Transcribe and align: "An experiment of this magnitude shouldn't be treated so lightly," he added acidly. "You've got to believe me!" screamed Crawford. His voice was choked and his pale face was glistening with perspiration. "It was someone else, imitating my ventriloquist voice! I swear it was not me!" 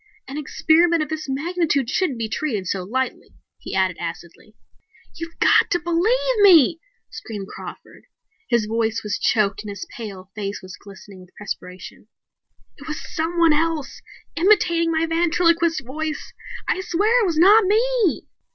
"An 0.27 0.35
experiment 0.35 1.03
of 1.03 1.09
this 1.09 1.29
magnitude 1.29 1.87
shouldn't 1.87 2.17
be 2.17 2.27
treated 2.27 2.65
so 2.65 2.81
lightly," 2.81 3.35
he 3.59 3.75
added 3.75 3.97
acidly. 3.99 4.55
"You've 5.15 5.37
got 5.37 5.69
to 5.69 5.79
believe 5.79 6.39
me!" 6.39 6.79
screamed 7.11 7.49
Crawford. 7.49 8.05
His 8.49 8.65
voice 8.65 9.03
was 9.03 9.19
choked 9.19 9.61
and 9.61 9.69
his 9.69 9.85
pale 9.95 10.31
face 10.33 10.59
was 10.63 10.75
glistening 10.75 11.19
with 11.21 11.35
perspiration. 11.37 12.07
"It 12.77 12.87
was 12.87 13.13
someone 13.13 13.53
else, 13.53 14.01
imitating 14.35 14.91
my 14.91 15.05
ventriloquist 15.05 15.85
voice! 15.85 16.33
I 16.67 16.81
swear 16.81 17.21
it 17.21 17.27
was 17.27 17.37
not 17.37 17.65
me!" 17.65 18.25